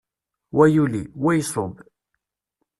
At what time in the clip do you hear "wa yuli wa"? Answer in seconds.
0.55-1.31